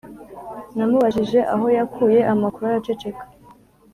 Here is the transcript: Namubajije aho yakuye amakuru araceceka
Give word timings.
Namubajije 0.77 1.39
aho 1.53 1.65
yakuye 1.77 2.19
amakuru 2.33 2.65
araceceka 2.69 3.23